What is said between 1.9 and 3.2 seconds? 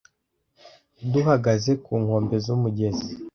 nkombe z'umugezi